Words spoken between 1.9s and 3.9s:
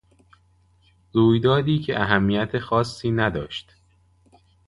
اهمیت خاصی نداشت.